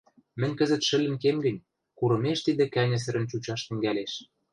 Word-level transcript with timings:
мӹнь 0.39 0.57
кӹзӹт 0.59 0.81
шӹлӹн 0.87 1.15
кем 1.23 1.37
гӹнь, 1.45 1.63
курымеш 1.97 2.39
тидӹ 2.45 2.65
кӓньӹсӹрӹн 2.75 3.25
чучаш 3.31 3.61
тӹнгӓлеш. 3.67 4.13